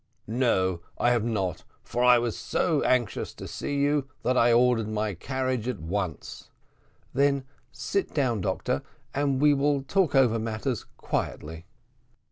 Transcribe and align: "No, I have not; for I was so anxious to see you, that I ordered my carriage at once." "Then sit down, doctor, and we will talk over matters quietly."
"No, 0.25 0.81
I 0.97 1.11
have 1.11 1.23
not; 1.23 1.63
for 1.83 2.03
I 2.03 2.17
was 2.17 2.35
so 2.35 2.81
anxious 2.81 3.35
to 3.35 3.47
see 3.47 3.75
you, 3.77 4.07
that 4.23 4.35
I 4.35 4.51
ordered 4.51 4.87
my 4.87 5.13
carriage 5.13 5.67
at 5.67 5.79
once." 5.79 6.49
"Then 7.13 7.43
sit 7.71 8.11
down, 8.11 8.41
doctor, 8.41 8.81
and 9.13 9.39
we 9.39 9.53
will 9.53 9.83
talk 9.83 10.15
over 10.15 10.39
matters 10.39 10.87
quietly." 10.97 11.67